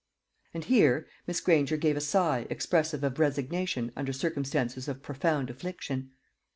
And 0.51 0.63
here 0.63 1.05
Miss 1.27 1.39
Granger 1.41 1.77
gave 1.77 1.95
a 1.95 2.01
sigh 2.01 2.47
expressive 2.49 3.03
of 3.03 3.19
resignation 3.19 3.91
under 3.95 4.11
circumstances 4.11 4.87
of 4.87 5.03
profound 5.03 5.51
affliction. 5.51 6.09